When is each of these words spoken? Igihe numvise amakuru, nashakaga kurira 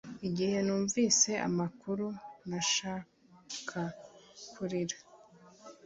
Igihe 0.27 0.57
numvise 0.65 1.31
amakuru, 1.47 2.05
nashakaga 2.49 3.83
kurira 4.51 4.97